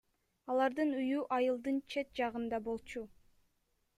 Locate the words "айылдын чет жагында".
1.37-2.63